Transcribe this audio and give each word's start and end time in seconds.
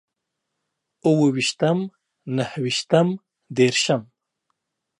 اوويشتم، 1.07 1.79
نهويشتم، 2.35 3.07
ديرشم 3.55 4.01